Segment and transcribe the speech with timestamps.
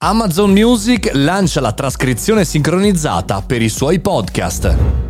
[0.00, 5.07] Amazon Music lancia la trascrizione sincronizzata per i suoi podcast.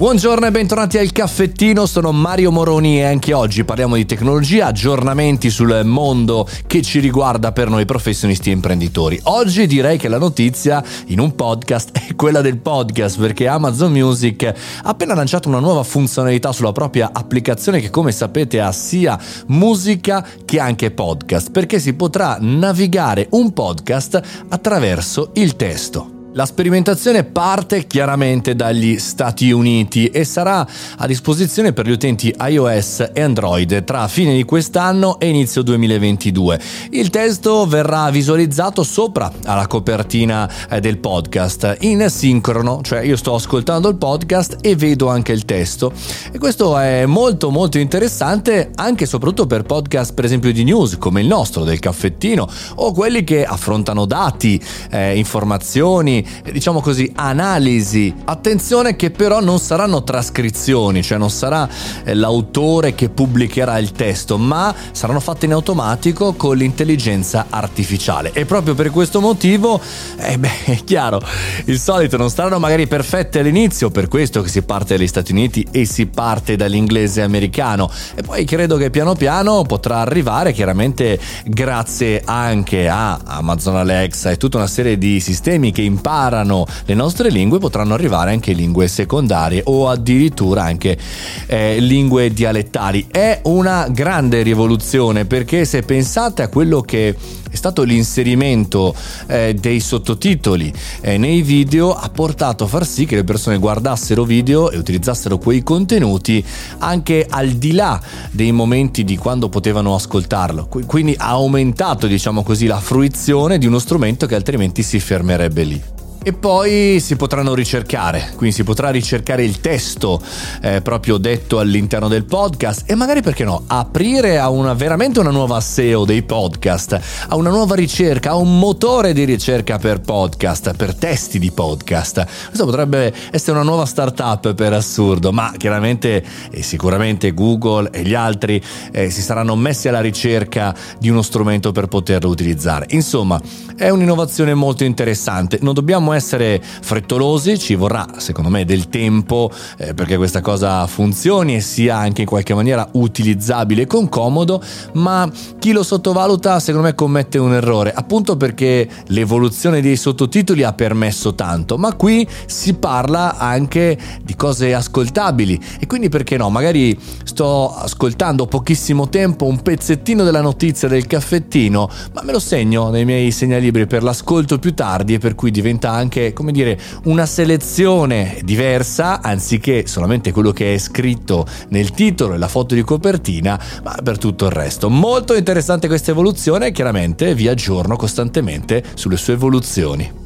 [0.00, 5.50] Buongiorno e bentornati al caffettino, sono Mario Moroni e anche oggi parliamo di tecnologia, aggiornamenti
[5.50, 9.20] sul mondo che ci riguarda per noi professionisti e imprenditori.
[9.24, 14.44] Oggi direi che la notizia in un podcast è quella del podcast perché Amazon Music
[14.44, 14.54] ha
[14.88, 20.58] appena lanciato una nuova funzionalità sulla propria applicazione che come sapete ha sia musica che
[20.58, 26.19] anche podcast perché si potrà navigare un podcast attraverso il testo.
[26.32, 30.64] La sperimentazione parte chiaramente dagli Stati Uniti e sarà
[30.98, 36.60] a disposizione per gli utenti iOS e Android tra fine di quest'anno e inizio 2022.
[36.90, 43.34] Il testo verrà visualizzato sopra alla copertina eh, del podcast in sincrono, cioè io sto
[43.34, 45.92] ascoltando il podcast e vedo anche il testo.
[46.30, 50.96] E questo è molto molto interessante anche e soprattutto per podcast per esempio di news
[50.96, 56.18] come il nostro del caffettino o quelli che affrontano dati, eh, informazioni,
[56.52, 58.14] diciamo così, analisi.
[58.24, 61.68] Attenzione che però non saranno trascrizioni, cioè non sarà
[62.04, 68.32] eh, l'autore che pubblicherà il testo, ma saranno fatte in automatico con l'intelligenza artificiale.
[68.32, 69.80] E proprio per questo motivo,
[70.18, 71.20] eh beh, è chiaro,
[71.66, 75.66] il solito non saranno magari perfette all'inizio, per questo che si parte dagli Stati Uniti
[75.70, 77.90] e si parte dall'inglese americano.
[78.14, 84.36] E poi credo che piano piano potrà arrivare, chiaramente grazie anche a Amazon Alexa e
[84.36, 88.88] tutta una serie di sistemi che imparano imparano le nostre lingue potranno arrivare anche lingue
[88.88, 90.98] secondarie o addirittura anche
[91.46, 93.06] eh, lingue dialettali.
[93.08, 97.16] È una grande rivoluzione perché se pensate a quello che
[97.50, 98.94] è stato l'inserimento
[99.26, 104.24] eh, dei sottotitoli eh, nei video ha portato a far sì che le persone guardassero
[104.24, 106.44] video e utilizzassero quei contenuti
[106.78, 110.68] anche al di là dei momenti di quando potevano ascoltarlo.
[110.86, 115.82] Quindi ha aumentato, diciamo così, la fruizione di uno strumento che altrimenti si fermerebbe lì.
[116.22, 120.20] E poi si potranno ricercare, quindi si potrà ricercare il testo
[120.60, 125.30] eh, proprio detto all'interno del podcast e magari perché no, aprire a una, veramente una
[125.30, 130.74] nuova SEO dei podcast, a una nuova ricerca, a un motore di ricerca per podcast,
[130.76, 132.26] per testi di podcast.
[132.48, 138.14] Questo potrebbe essere una nuova startup per assurdo, ma chiaramente e sicuramente Google e gli
[138.14, 142.84] altri eh, si saranno messi alla ricerca di uno strumento per poterlo utilizzare.
[142.90, 143.40] Insomma,
[143.74, 149.94] è un'innovazione molto interessante, non dobbiamo essere frettolosi, ci vorrà secondo me del tempo eh,
[149.94, 154.62] perché questa cosa funzioni e sia anche in qualche maniera utilizzabile con comodo,
[154.94, 160.72] ma chi lo sottovaluta secondo me commette un errore, appunto perché l'evoluzione dei sottotitoli ha
[160.72, 165.60] permesso tanto, ma qui si parla anche di cose ascoltabili.
[165.78, 171.88] E quindi perché no, magari sto ascoltando pochissimo tempo un pezzettino della notizia del caffettino,
[172.12, 175.90] ma me lo segno nei miei segnalibri per l'ascolto più tardi e per cui diventa
[176.00, 182.38] anche, come dire, una selezione diversa, anziché solamente quello che è scritto nel titolo e
[182.38, 184.90] la foto di copertina, ma per tutto il resto.
[184.90, 190.19] Molto interessante questa evoluzione chiaramente vi aggiorno costantemente sulle sue evoluzioni.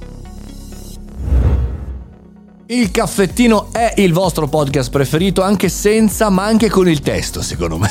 [2.67, 7.77] Il caffettino è il vostro podcast preferito anche senza ma anche con il testo secondo
[7.77, 7.91] me.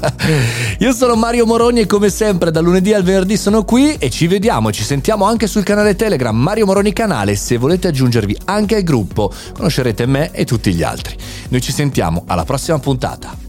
[0.80, 4.28] Io sono Mario Moroni e come sempre dal lunedì al venerdì sono qui e ci
[4.28, 7.36] vediamo e ci sentiamo anche sul canale Telegram Mario Moroni Canale.
[7.36, 11.14] Se volete aggiungervi anche al gruppo conoscerete me e tutti gli altri.
[11.50, 13.41] Noi ci sentiamo alla prossima puntata.